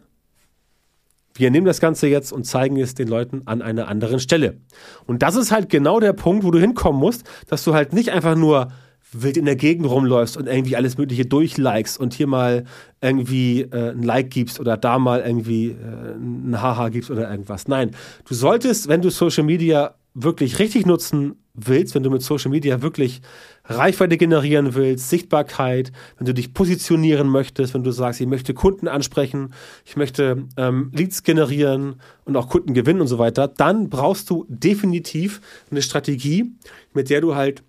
wir 1.40 1.52
nehmen 1.52 1.66
das 1.66 1.80
Ganze 1.80 2.08
jetzt 2.08 2.32
und 2.32 2.46
zeigen 2.46 2.78
es 2.78 2.96
den 2.96 3.08
Leuten 3.08 3.42
an 3.46 3.62
einer 3.62 3.88
anderen 3.88 4.20
Stelle. 4.20 4.58
Und 5.06 5.22
das 5.22 5.36
ist 5.36 5.52
halt 5.52 5.70
genau 5.70 6.00
der 6.00 6.14
Punkt, 6.14 6.44
wo 6.44 6.52
du 6.52 6.60
hinkommen 6.60 7.00
musst, 7.00 7.24
dass 7.48 7.64
du 7.64 7.74
halt 7.74 7.94
nicht 7.94 8.12
einfach 8.12 8.36
nur 8.36 8.70
wild 9.12 9.38
in 9.38 9.46
der 9.46 9.56
Gegend 9.56 9.90
rumläufst 9.90 10.38
und 10.38 10.48
irgendwie 10.48 10.76
alles 10.76 10.98
Mögliche 10.98 11.26
durchlikest 11.26 12.00
und 12.00 12.14
hier 12.14 12.28
mal 12.28 12.66
irgendwie 13.02 13.62
äh, 13.62 13.92
ein 13.92 14.04
Like 14.04 14.30
gibst 14.30 14.60
oder 14.60 14.78
da 14.78 15.00
mal 15.00 15.22
irgendwie 15.22 15.68
äh, 15.70 16.16
ein 16.16 16.62
Haha 16.62 16.90
gibst 16.90 17.10
oder 17.10 17.30
irgendwas. 17.30 17.68
Nein, 17.68 17.92
du 18.26 18.34
solltest, 18.34 18.88
wenn 18.88 19.02
du 19.02 19.10
Social 19.10 19.44
Media 19.44 19.96
wirklich 20.14 20.60
richtig 20.60 20.86
nutzen 20.86 21.36
willst, 21.58 21.96
wenn 21.96 22.04
du 22.04 22.10
mit 22.10 22.22
Social 22.22 22.52
Media 22.52 22.82
wirklich 22.82 23.22
Reichweite 23.66 24.16
generieren 24.16 24.76
willst, 24.76 25.10
Sichtbarkeit, 25.10 25.92
wenn 26.18 26.26
du 26.26 26.34
dich 26.34 26.54
positionieren 26.54 27.28
möchtest, 27.28 27.74
wenn 27.74 27.84
du 27.84 27.92
sagst, 27.92 28.22
ich 28.22 28.28
möchte 28.28 28.54
Kunden 28.54 28.88
ansprechen, 28.88 29.54
ich 29.84 29.98
möchte 29.98 30.46
ähm, 30.56 30.92
Leads 30.94 31.24
generieren 31.24 32.00
und 32.24 32.38
auch 32.38 32.48
Kunden 32.48 32.74
gewinnen 32.74 33.02
und 33.02 33.08
so 33.08 33.20
weiter, 33.20 33.48
dann 33.48 33.90
brauchst 33.90 34.30
du 34.30 34.46
definitiv 34.48 35.42
eine 35.70 35.82
Strategie, 35.82 36.54
mit 36.94 37.10
der 37.10 37.22
du 37.22 37.36
halt 37.36 37.64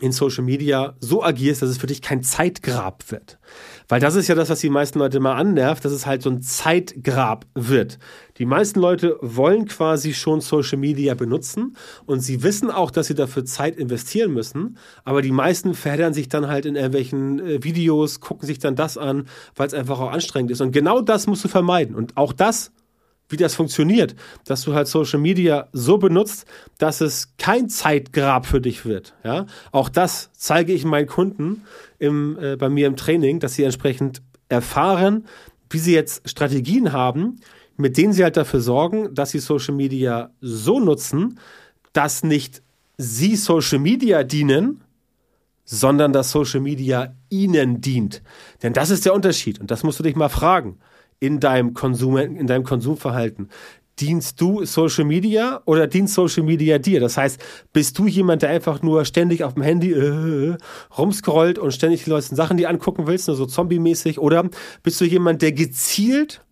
in 0.00 0.12
Social 0.12 0.44
Media 0.44 0.96
so 1.00 1.22
agierst, 1.22 1.62
dass 1.62 1.70
es 1.70 1.78
für 1.78 1.86
dich 1.86 2.00
kein 2.02 2.22
Zeitgrab 2.22 3.10
wird. 3.10 3.38
Weil 3.90 4.00
das 4.00 4.14
ist 4.14 4.28
ja 4.28 4.36
das, 4.36 4.48
was 4.48 4.60
die 4.60 4.70
meisten 4.70 5.00
Leute 5.00 5.18
mal 5.18 5.34
annervt, 5.34 5.84
dass 5.84 5.90
es 5.90 6.06
halt 6.06 6.22
so 6.22 6.30
ein 6.30 6.42
Zeitgrab 6.42 7.44
wird. 7.54 7.98
Die 8.38 8.46
meisten 8.46 8.78
Leute 8.78 9.18
wollen 9.20 9.66
quasi 9.66 10.14
schon 10.14 10.40
Social 10.40 10.78
Media 10.78 11.14
benutzen 11.14 11.76
und 12.06 12.20
sie 12.20 12.44
wissen 12.44 12.70
auch, 12.70 12.92
dass 12.92 13.08
sie 13.08 13.16
dafür 13.16 13.44
Zeit 13.44 13.76
investieren 13.76 14.32
müssen, 14.32 14.78
aber 15.02 15.22
die 15.22 15.32
meisten 15.32 15.74
verheddern 15.74 16.14
sich 16.14 16.28
dann 16.28 16.46
halt 16.46 16.66
in 16.66 16.76
irgendwelchen 16.76 17.40
äh, 17.40 17.64
Videos, 17.64 18.20
gucken 18.20 18.46
sich 18.46 18.60
dann 18.60 18.76
das 18.76 18.96
an, 18.96 19.26
weil 19.56 19.66
es 19.66 19.74
einfach 19.74 19.98
auch 19.98 20.12
anstrengend 20.12 20.52
ist. 20.52 20.60
Und 20.60 20.70
genau 20.70 21.00
das 21.00 21.26
musst 21.26 21.42
du 21.42 21.48
vermeiden. 21.48 21.96
Und 21.96 22.16
auch 22.16 22.32
das 22.32 22.70
wie 23.30 23.36
das 23.36 23.54
funktioniert, 23.54 24.14
dass 24.44 24.62
du 24.62 24.74
halt 24.74 24.88
Social 24.88 25.20
Media 25.20 25.68
so 25.72 25.98
benutzt, 25.98 26.46
dass 26.78 27.00
es 27.00 27.32
kein 27.38 27.68
Zeitgrab 27.68 28.44
für 28.44 28.60
dich 28.60 28.84
wird. 28.84 29.14
Ja, 29.24 29.46
auch 29.72 29.88
das 29.88 30.30
zeige 30.32 30.72
ich 30.72 30.84
meinen 30.84 31.06
Kunden 31.06 31.62
im, 31.98 32.38
äh, 32.40 32.56
bei 32.56 32.68
mir 32.68 32.86
im 32.86 32.96
Training, 32.96 33.40
dass 33.40 33.54
sie 33.54 33.64
entsprechend 33.64 34.20
erfahren, 34.48 35.26
wie 35.70 35.78
sie 35.78 35.94
jetzt 35.94 36.28
Strategien 36.28 36.92
haben, 36.92 37.40
mit 37.76 37.96
denen 37.96 38.12
sie 38.12 38.24
halt 38.24 38.36
dafür 38.36 38.60
sorgen, 38.60 39.14
dass 39.14 39.30
sie 39.30 39.38
Social 39.38 39.74
Media 39.74 40.30
so 40.40 40.80
nutzen, 40.80 41.38
dass 41.92 42.22
nicht 42.22 42.62
sie 42.98 43.36
Social 43.36 43.78
Media 43.78 44.24
dienen, 44.24 44.82
sondern 45.64 46.12
dass 46.12 46.32
Social 46.32 46.60
Media 46.60 47.14
ihnen 47.28 47.80
dient. 47.80 48.22
Denn 48.62 48.72
das 48.72 48.90
ist 48.90 49.06
der 49.06 49.14
Unterschied 49.14 49.60
und 49.60 49.70
das 49.70 49.84
musst 49.84 50.00
du 50.00 50.02
dich 50.02 50.16
mal 50.16 50.28
fragen 50.28 50.78
in 51.20 51.38
deinem 51.38 51.74
Konsum, 51.74 52.16
in 52.16 52.46
deinem 52.46 52.64
Konsumverhalten. 52.64 53.50
Dienst 53.98 54.40
du 54.40 54.64
Social 54.64 55.04
Media 55.04 55.60
oder 55.66 55.86
dient 55.86 56.08
Social 56.08 56.42
Media 56.42 56.78
dir? 56.78 57.00
Das 57.00 57.18
heißt, 57.18 57.38
bist 57.74 57.98
du 57.98 58.06
jemand, 58.06 58.40
der 58.40 58.48
einfach 58.48 58.80
nur 58.80 59.04
ständig 59.04 59.44
auf 59.44 59.54
dem 59.54 59.62
Handy 59.62 59.92
äh, 59.92 60.56
rumscrollt 60.96 61.58
und 61.58 61.72
ständig 61.72 62.04
die 62.04 62.10
Leute 62.10 62.34
Sachen, 62.34 62.56
die 62.56 62.66
angucken 62.66 63.06
willst, 63.06 63.28
nur 63.28 63.36
so 63.36 63.44
zombie-mäßig? 63.44 64.18
Oder 64.18 64.48
bist 64.82 64.98
du 65.02 65.04
jemand, 65.04 65.42
der 65.42 65.52
gezielt 65.52 66.42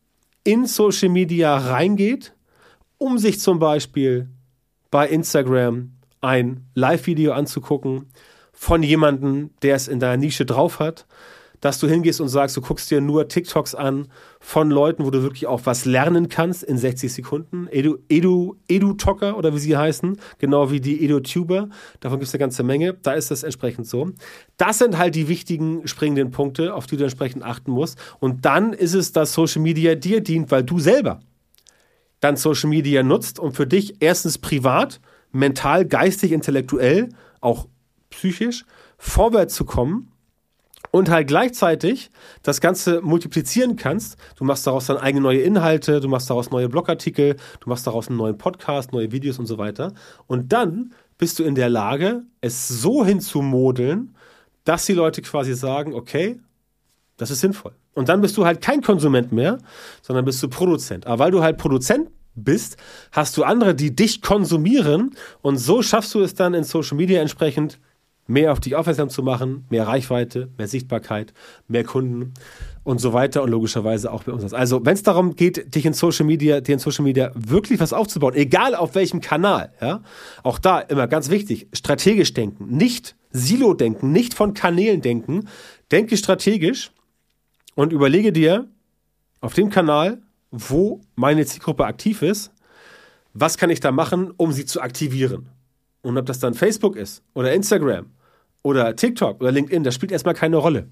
in 0.45 0.67
Social 0.67 1.09
Media 1.09 1.57
reingeht, 1.57 2.35
um 2.99 3.17
sich 3.17 3.41
zum 3.41 3.59
Beispiel 3.59 4.29
bei 4.91 5.09
Instagram 5.09 5.93
ein 6.21 6.67
Live-Video 6.75 7.33
anzugucken 7.33 8.11
von 8.53 8.83
jemandem, 8.83 9.51
der 9.63 9.77
es 9.77 9.89
in 9.89 10.01
deiner 10.01 10.19
Nische 10.19 10.45
drauf 10.45 10.81
hat 10.81 11.07
dass 11.61 11.79
du 11.79 11.89
hingehst 11.89 12.21
und 12.21 12.29
sagst, 12.29 12.57
du 12.57 12.61
guckst 12.61 12.91
dir 12.91 13.01
nur 13.01 13.29
TikToks 13.29 13.75
an 13.75 14.09
von 14.41 14.71
Leuten, 14.71 15.05
wo 15.05 15.11
du 15.11 15.23
wirklich 15.23 15.47
auch 15.47 15.63
was 15.65 15.85
lernen 15.85 16.29
kannst 16.29 16.63
in 16.63 16.79
60 16.79 17.13
Sekunden. 17.13 17.69
Edu, 17.71 17.99
Edu, 18.09 18.57
Edu-Talker 18.69 19.37
oder 19.37 19.55
wie 19.55 19.59
sie 19.59 19.77
heißen, 19.77 20.19
genau 20.39 20.71
wie 20.71 20.81
die 20.81 21.05
Edu-Tuber. 21.05 21.69
Davon 22.01 22.19
gibt 22.19 22.29
es 22.29 22.35
eine 22.35 22.41
ganze 22.41 22.63
Menge. 22.63 22.95
Da 22.95 23.13
ist 23.13 23.31
das 23.31 23.43
entsprechend 23.43 23.87
so. 23.87 24.11
Das 24.57 24.79
sind 24.79 24.99
halt 24.99 25.15
die 25.15 25.29
wichtigen 25.29 25.87
springenden 25.87 26.31
Punkte, 26.31 26.75
auf 26.75 26.87
die 26.87 26.97
du 26.97 27.05
entsprechend 27.05 27.43
achten 27.43 27.73
musst. 27.73 27.99
Und 28.21 28.45
dann 28.45 28.73
ist 28.73 28.95
es, 28.95 29.13
dass 29.13 29.33
Social 29.33 29.63
Media 29.63 29.95
dir 29.95 30.21
dient, 30.21 30.51
weil 30.51 30.63
du 30.63 30.79
selber 30.79 31.21
dann 32.21 32.37
Social 32.37 32.69
Media 32.71 33.03
nutzt, 33.03 33.39
um 33.39 33.53
für 33.53 33.67
dich 33.67 33.97
erstens 34.01 34.39
privat, 34.39 35.01
mental, 35.31 35.85
geistig, 35.85 36.33
intellektuell, 36.33 37.11
auch 37.41 37.69
psychisch 38.11 38.65
vorwärts 38.97 39.55
zu 39.55 39.65
kommen 39.65 40.11
und 40.91 41.11
halt 41.11 41.29
gleichzeitig 41.29 42.11
das 42.43 42.61
Ganze 42.61 43.01
multiplizieren 43.01 43.77
kannst. 43.77 44.17
Du 44.37 44.45
machst 44.45 44.67
daraus 44.67 44.87
dann 44.87 44.97
eigene 44.97 45.23
neue 45.23 45.41
Inhalte, 45.41 46.01
du 46.01 46.09
machst 46.09 46.31
daraus 46.31 46.51
neue 46.51 46.69
Blogartikel, 46.69 47.37
du 47.61 47.69
machst 47.69 47.87
daraus 47.87 48.09
einen 48.09 48.17
neuen 48.17 48.39
Podcast, 48.39 48.93
neue 48.93 49.13
Videos 49.13 49.39
und 49.39 49.47
so 49.47 49.59
weiter. 49.59 49.93
Und 50.27 50.53
dann 50.53 50.93
bist 51.19 51.39
du 51.39 51.45
in 51.45 51.55
der 51.55 51.69
Lage, 51.69 52.23
es 52.41 52.69
so 52.69 53.05
hinzumodeln, 53.05 54.15
dass 54.65 54.87
die 54.87 54.93
Leute 54.93 55.23
quasi 55.23 55.55
sagen, 55.55 55.95
okay, 55.95 56.39
das 57.17 57.31
ist 57.31 57.41
sinnvoll. 57.41 57.73
Und 57.95 58.09
dann 58.09 58.21
bist 58.21 58.37
du 58.37 58.45
halt 58.45 58.61
kein 58.61 58.81
Konsument 58.81 59.33
mehr, 59.33 59.59
sondern 60.03 60.25
bist 60.25 60.43
du 60.43 60.49
Produzent. 60.49 61.07
Aber 61.07 61.25
weil 61.25 61.31
du 61.33 61.43
halt 61.43 61.59
Produzent 61.59 62.11
bist, 62.37 62.77
hast 63.11 63.37
du 63.37 63.43
andere, 63.43 63.75
die 63.75 63.95
dich 63.95 64.23
konsumieren 64.23 65.17
und 65.43 65.57
so 65.57 65.83
schaffst 65.83 66.15
du 66.15 66.21
es 66.21 66.35
dann 66.35 66.55
in 66.55 66.65
Social 66.65 66.97
Media 66.97 67.21
entsprechend 67.21 67.81
mehr 68.29 68.53
auf 68.53 68.61
dich 68.61 68.77
aufmerksam 68.77 69.09
zu 69.09 69.23
machen, 69.23 69.65
mehr 69.71 69.87
Reichweite, 69.87 70.51
mehr 70.59 70.69
Sichtbarkeit, 70.69 71.33
mehr 71.67 71.83
Kunden 71.83 72.35
und 72.85 73.01
so 73.01 73.15
weiter 73.15 73.43
und 73.43 73.51
logischerweise 73.51 74.13
auch 74.13 74.25
bei 74.25 74.33
uns. 74.33 74.53
Also, 74.53 74.85
wenn 74.85 74.93
es 74.93 75.03
darum 75.03 75.35
geht, 75.35 75.75
dich 75.75 75.87
in 75.87 75.95
Social 75.95 76.27
Media, 76.27 76.61
dir 76.61 76.75
in 76.75 76.79
Social 76.79 77.05
Media 77.05 77.33
wirklich 77.35 77.81
was 77.81 77.95
aufzubauen, 77.95 78.35
egal 78.35 78.75
auf 78.75 78.95
welchem 78.95 79.23
Kanal, 79.23 79.73
ja, 79.81 80.03
auch 80.43 80.59
da 80.59 80.79
immer 80.79 81.09
ganz 81.09 81.31
wichtig, 81.31 81.69
strategisch 81.73 82.35
denken, 82.35 82.67
nicht 82.69 83.17
Silo 83.31 83.73
denken, 83.73 84.13
nicht 84.13 84.35
von 84.35 84.53
Kanälen 84.53 85.01
denken, 85.01 85.49
denke 85.91 86.19
strategisch 86.19 86.93
und 87.75 87.95
überlege 87.95 88.31
dir 88.31 88.69
auf 89.41 89.55
dem 89.55 89.71
Kanal, 89.71 90.21
wo 90.51 91.01
meine 91.17 91.47
Zielgruppe 91.47 91.87
aktiv 91.87 92.21
ist, 92.21 92.53
was 93.33 93.57
kann 93.57 93.71
ich 93.71 93.81
da 93.81 93.91
machen, 93.91 94.33
um 94.37 94.53
sie 94.53 94.67
zu 94.67 94.83
aktivieren? 94.83 95.49
Und 96.03 96.19
ob 96.19 96.27
das 96.27 96.41
dann 96.41 96.55
Facebook 96.55 96.97
ist 96.97 97.23
oder 97.35 97.53
Instagram 97.53 98.07
oder 98.63 98.97
TikTok 98.97 99.41
oder 99.41 99.53
LinkedIn, 99.53 99.85
das 99.85 99.95
spielt 99.95 100.13
erstmal 100.13 100.35
keine 100.35 100.57
Rolle. 100.57 100.89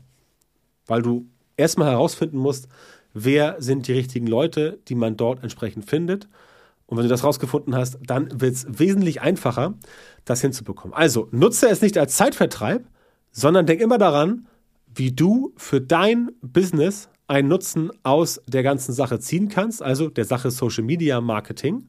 Weil 0.86 1.02
du 1.02 1.26
erstmal 1.56 1.90
herausfinden 1.90 2.38
musst, 2.38 2.68
wer 3.12 3.56
sind 3.58 3.88
die 3.88 3.92
richtigen 3.92 4.26
Leute, 4.26 4.78
die 4.88 4.94
man 4.94 5.16
dort 5.16 5.42
entsprechend 5.42 5.88
findet. 5.88 6.28
Und 6.86 6.96
wenn 6.96 7.04
du 7.04 7.08
das 7.08 7.24
rausgefunden 7.24 7.74
hast, 7.74 7.98
dann 8.06 8.40
wird 8.40 8.54
es 8.54 8.66
wesentlich 8.68 9.20
einfacher, 9.20 9.74
das 10.24 10.40
hinzubekommen. 10.40 10.94
Also 10.94 11.28
nutze 11.32 11.68
es 11.68 11.82
nicht 11.82 11.98
als 11.98 12.16
Zeitvertreib, 12.16 12.84
sondern 13.32 13.66
denk 13.66 13.80
immer 13.80 13.98
daran, 13.98 14.46
wie 14.94 15.12
du 15.12 15.52
für 15.56 15.80
dein 15.80 16.30
Business 16.42 17.08
einen 17.26 17.48
Nutzen 17.48 17.90
aus 18.04 18.40
der 18.46 18.62
ganzen 18.62 18.92
Sache 18.92 19.18
ziehen 19.18 19.48
kannst, 19.48 19.82
also 19.82 20.08
der 20.08 20.24
Sache 20.24 20.50
Social 20.50 20.84
Media 20.84 21.20
Marketing 21.20 21.88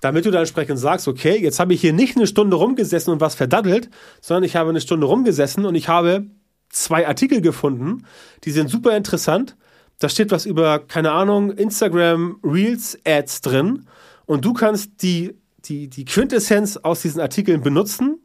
damit 0.00 0.24
du 0.24 0.30
dann 0.30 0.40
entsprechend 0.40 0.78
sagst, 0.78 1.08
okay, 1.08 1.36
jetzt 1.36 1.58
habe 1.58 1.74
ich 1.74 1.80
hier 1.80 1.92
nicht 1.92 2.16
eine 2.16 2.26
Stunde 2.26 2.56
rumgesessen 2.56 3.12
und 3.12 3.20
was 3.20 3.34
verdaddelt, 3.34 3.90
sondern 4.20 4.44
ich 4.44 4.56
habe 4.56 4.70
eine 4.70 4.80
Stunde 4.80 5.06
rumgesessen 5.06 5.66
und 5.66 5.74
ich 5.74 5.88
habe 5.88 6.26
zwei 6.70 7.06
Artikel 7.06 7.40
gefunden, 7.40 8.04
die 8.44 8.50
sind 8.50 8.68
super 8.68 8.96
interessant. 8.96 9.56
Da 9.98 10.08
steht 10.08 10.30
was 10.30 10.46
über, 10.46 10.78
keine 10.78 11.10
Ahnung, 11.10 11.50
Instagram 11.50 12.38
Reels 12.44 12.98
Ads 13.04 13.40
drin 13.40 13.86
und 14.26 14.44
du 14.44 14.52
kannst 14.52 15.02
die, 15.02 15.34
die, 15.64 15.88
die 15.88 16.04
Quintessenz 16.04 16.76
aus 16.76 17.02
diesen 17.02 17.20
Artikeln 17.20 17.62
benutzen, 17.62 18.20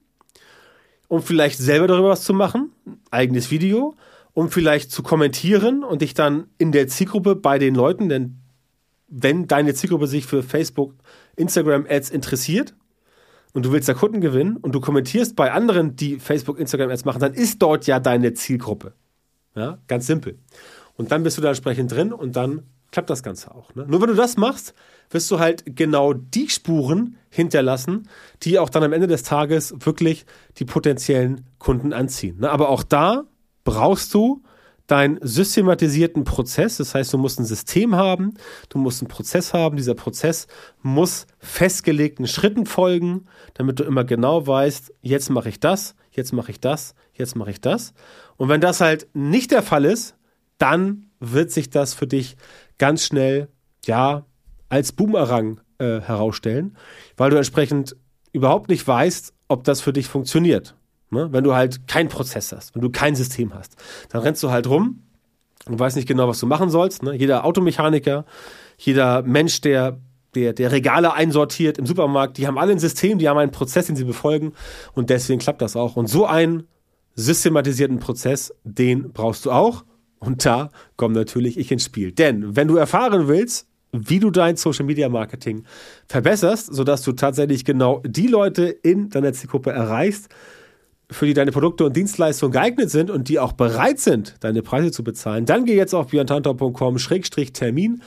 um 1.08 1.24
vielleicht 1.24 1.58
selber 1.58 1.88
darüber 1.88 2.10
was 2.10 2.24
zu 2.24 2.34
machen, 2.34 2.72
eigenes 3.10 3.50
Video, 3.50 3.96
um 4.34 4.50
vielleicht 4.50 4.92
zu 4.92 5.02
kommentieren 5.02 5.84
und 5.84 6.02
dich 6.04 6.14
dann 6.14 6.48
in 6.58 6.72
der 6.72 6.88
Zielgruppe 6.88 7.36
bei 7.36 7.58
den 7.58 7.74
Leuten, 7.74 8.10
denn 8.10 8.43
wenn 9.16 9.48
deine 9.48 9.76
Zielgruppe 9.76 10.08
sich 10.08 10.26
für 10.26 10.42
Facebook, 10.42 10.96
Instagram 11.36 11.86
Ads 11.88 12.10
interessiert 12.10 12.76
und 13.54 13.64
du 13.64 13.72
willst 13.72 13.88
da 13.88 13.94
Kunden 13.94 14.22
gewinnen 14.22 14.58
und 14.58 14.74
du 14.74 14.82
kommentierst 14.82 15.36
bei 15.36 15.52
anderen, 15.52 15.96
die 15.96 16.20
Facebook, 16.20 16.60
Instagram 16.60 16.90
Ads 16.90 17.06
machen, 17.06 17.20
dann 17.20 17.34
ist 17.34 17.62
dort 17.62 17.86
ja 17.86 18.00
deine 18.00 18.34
Zielgruppe. 18.34 18.94
Ja, 19.56 19.78
ganz 19.88 20.08
simpel. 20.08 20.40
Und 20.96 21.12
dann 21.12 21.22
bist 21.22 21.38
du 21.38 21.42
da 21.42 21.50
entsprechend 21.50 21.92
drin 21.92 22.12
und 22.12 22.36
dann 22.36 22.64
klappt 22.92 23.12
das 23.12 23.22
Ganze 23.22 23.54
auch. 23.54 23.74
Ne? 23.76 23.86
Nur 23.88 24.02
wenn 24.02 24.10
du 24.10 24.16
das 24.16 24.36
machst, 24.36 24.74
wirst 25.12 25.30
du 25.30 25.40
halt 25.40 25.64
genau 25.76 26.14
die 26.14 26.50
Spuren 26.50 27.18
hinterlassen, 27.30 28.10
die 28.42 28.58
auch 28.58 28.70
dann 28.70 28.84
am 28.84 28.94
Ende 28.94 29.08
des 29.08 29.22
Tages 29.22 29.76
wirklich 29.80 30.26
die 30.58 30.66
potenziellen 30.66 31.46
Kunden 31.60 31.94
anziehen. 31.94 32.40
Ne? 32.40 32.50
Aber 32.50 32.70
auch 32.70 32.84
da 32.84 33.26
brauchst 33.64 34.14
du 34.14 34.42
deinen 34.88 35.20
systematisierten 35.22 36.24
Prozess. 36.24 36.78
Das 36.78 36.94
heißt, 36.94 37.14
du 37.14 37.18
musst 37.18 37.40
ein 37.40 37.46
System 37.46 37.96
haben, 37.96 38.34
du 38.70 38.78
musst 38.78 39.02
einen 39.02 39.08
Prozess 39.08 39.54
haben. 39.54 39.78
Dieser 39.78 39.96
Prozess 39.96 40.48
muss 40.82 41.26
festgelegten 41.40 42.28
Schritten 42.28 42.66
folgen, 42.66 43.26
damit 43.54 43.80
du 43.80 43.84
immer 43.84 44.04
genau 44.04 44.46
weißt, 44.46 44.94
jetzt 45.02 45.30
mache 45.30 45.50
ich 45.50 45.60
das, 45.60 45.96
jetzt 46.12 46.34
mache 46.34 46.52
ich 46.52 46.60
das, 46.60 46.96
jetzt 47.14 47.36
mache 47.36 47.52
ich 47.52 47.62
das. 47.62 47.94
Und 48.36 48.50
wenn 48.50 48.62
das 48.62 48.82
halt 48.82 49.08
nicht 49.14 49.52
der 49.52 49.64
Fall 49.64 49.86
ist, 49.86 50.16
dann 50.58 51.10
wird 51.20 51.52
sich 51.52 51.70
das 51.70 51.94
für 51.94 52.08
dich 52.08 52.36
ganz 52.78 53.06
schnell, 53.06 53.50
ja, 53.86 54.26
als 54.70 54.92
Boomerang 54.92 55.62
äh, 55.78 56.02
herausstellen, 56.02 56.78
weil 57.16 57.30
du 57.30 57.38
entsprechend 57.38 57.96
überhaupt 58.32 58.70
nicht 58.70 58.86
weißt, 58.88 59.34
ob 59.48 59.64
das 59.64 59.82
für 59.82 59.94
dich 59.94 60.08
funktioniert. 60.08 60.76
Ne? 61.14 61.30
Wenn 61.32 61.44
du 61.44 61.54
halt 61.54 61.88
keinen 61.88 62.10
Prozess 62.10 62.52
hast, 62.52 62.76
wenn 62.76 62.82
du 62.82 62.90
kein 62.90 63.16
System 63.16 63.54
hast, 63.54 63.76
dann 64.10 64.22
rennst 64.22 64.44
du 64.44 64.52
halt 64.52 64.68
rum 64.68 65.04
und 65.68 65.80
weißt 65.80 65.96
nicht 65.96 66.08
genau, 66.08 66.28
was 66.28 66.40
du 66.40 66.48
machen 66.48 66.70
sollst. 66.70 67.04
Ne? 67.04 67.16
Jeder 67.16 67.46
Automechaniker, 67.46 68.26
jeder 68.78 69.22
Mensch, 69.22 69.62
der 69.62 70.00
der, 70.36 70.54
der 70.54 70.72
Regale 70.72 71.14
einsortiert 71.14 71.78
im 71.78 71.86
Supermarkt, 71.86 72.38
die 72.38 72.48
haben 72.48 72.58
alle 72.58 72.72
ein 72.72 72.80
System, 72.80 73.20
die 73.20 73.30
haben 73.30 73.38
einen 73.38 73.52
Prozess, 73.52 73.86
den 73.86 73.96
sie 73.96 74.04
befolgen 74.04 74.54
und 74.94 75.12
deswegen 75.12 75.40
klappt 75.40 75.62
das 75.62 75.76
auch. 75.76 75.96
Und 75.96 76.08
so 76.08 76.26
einen 76.26 76.64
systematisierten 77.16 78.00
Prozess, 78.00 78.54
den 78.64 79.12
brauchst 79.12 79.46
du 79.46 79.52
auch. 79.52 79.86
Und 80.20 80.46
da 80.46 80.70
komme 80.96 81.14
natürlich 81.14 81.58
ich 81.58 81.72
ins 81.72 81.86
Spiel. 81.86 82.12
Denn 82.12 82.56
wenn 82.56 82.68
du 82.68 82.78
erfahren 82.78 83.28
willst, 83.28 83.68
wie 83.92 84.20
du 84.20 84.32
dein 84.32 84.56
Social 84.56 84.86
Media 84.86 85.10
Marketing 85.10 85.66
verbesserst, 86.08 86.74
sodass 86.74 87.04
du 87.04 87.12
tatsächlich 87.12 87.66
genau 87.66 88.02
die 88.06 88.28
Leute 88.28 88.64
in 88.64 89.10
deiner 89.10 89.34
Zielgruppe 89.34 89.72
erreichst, 89.72 90.30
für 91.12 91.26
die 91.26 91.34
deine 91.34 91.52
Produkte 91.52 91.86
und 91.86 91.96
Dienstleistungen 91.96 92.52
geeignet 92.52 92.90
sind 92.90 93.12
und 93.12 93.30
die 93.30 93.40
auch 93.40 93.54
bereit 93.54 94.00
sind, 94.00 94.36
deine 94.40 94.62
Preise 94.62 94.92
zu 94.92 95.04
bezahlen, 95.04 95.46
dann 95.46 95.66
geh 95.66 95.76
jetzt 95.76 95.94
auf 95.94 96.08
björntantau.com-termin 96.08 98.02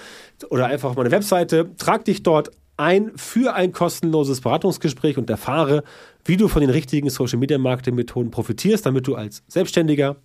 oder 0.51 0.67
einfach 0.67 0.91
auf 0.91 0.97
meine 0.97 1.11
Webseite, 1.11 1.71
trag 1.79 2.05
dich 2.05 2.23
dort 2.23 2.51
ein 2.77 3.13
für 3.17 3.55
ein 3.55 3.73
kostenloses 3.73 4.41
Beratungsgespräch 4.41 5.17
und 5.19 5.31
erfahre, 5.31 5.83
wie 6.27 6.37
du 6.37 6.49
von 6.49 6.61
den 6.61 6.71
richtigen 6.71 7.09
Social 7.11 7.39
Media 7.39 7.59
Marketing 7.59 7.95
Methoden 7.95 8.31
profitierst, 8.31 8.85
damit 8.85 9.07
du 9.07 9.15
als 9.15 9.43
Selbstständiger, 9.49 10.17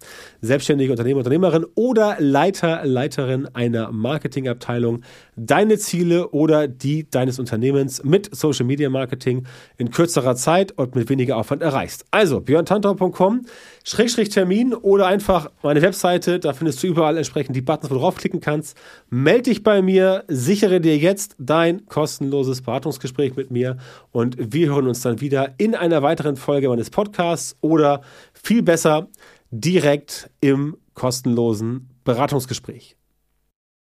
selbstständige 0.41 0.91
Unternehmer, 0.91 1.19
Unternehmerin 1.19 1.65
oder 1.75 2.17
Leiter, 2.19 2.85
Leiterin 2.85 3.47
einer 3.53 3.91
Marketingabteilung 3.91 5.01
deine 5.35 5.77
Ziele 5.77 6.29
oder 6.29 6.67
die 6.67 7.09
deines 7.09 7.39
Unternehmens 7.39 8.03
mit 8.03 8.35
Social 8.35 8.65
Media 8.65 8.89
Marketing 8.89 9.45
in 9.77 9.91
kürzerer 9.91 10.35
Zeit 10.35 10.71
und 10.73 10.95
mit 10.95 11.09
weniger 11.09 11.37
Aufwand 11.37 11.61
erreichst. 11.61 12.05
Also 12.11 12.41
björntantor.com 12.41 13.45
Schrägstrich 13.83 14.29
Termin 14.29 14.73
oder 14.73 15.07
einfach 15.07 15.49
meine 15.63 15.81
Webseite, 15.81 16.39
da 16.39 16.53
findest 16.53 16.83
du 16.83 16.87
überall 16.87 17.17
entsprechend 17.17 17.55
die 17.55 17.61
Buttons, 17.61 17.89
wo 17.89 17.95
du 17.95 18.01
draufklicken 18.01 18.39
kannst. 18.39 18.77
Meld 19.09 19.47
dich 19.47 19.63
bei 19.63 19.81
mir, 19.81 20.23
sichere 20.27 20.81
dir 20.81 20.97
jetzt 20.97 21.35
dein 21.39 21.85
kostenloses 21.87 22.61
Beratungsgespräch 22.61 23.35
mit 23.35 23.51
mir 23.51 23.77
und 24.11 24.37
wir 24.53 24.67
hören 24.67 24.87
uns 24.87 25.01
dann 25.01 25.21
wieder 25.21 25.55
in 25.57 25.75
einer 25.91 26.01
weiteren 26.03 26.35
Folge 26.35 26.69
meines 26.69 26.89
Podcasts 26.89 27.55
oder 27.61 28.01
viel 28.33 28.63
besser 28.63 29.09
direkt 29.51 30.29
im 30.39 30.77
kostenlosen 30.93 31.89
Beratungsgespräch. 32.03 32.95